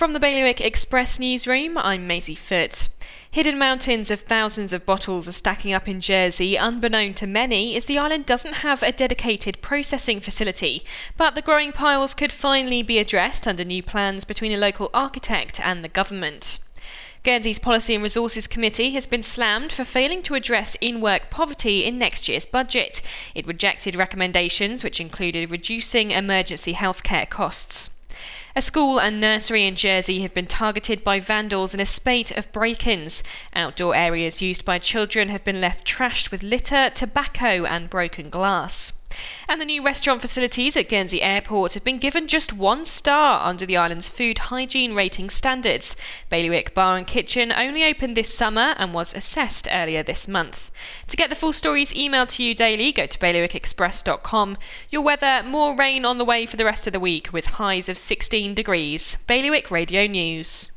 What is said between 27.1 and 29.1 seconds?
costs. A school